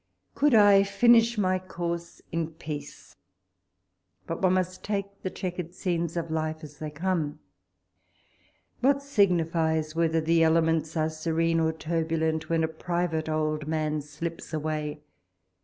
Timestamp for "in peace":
2.31-3.15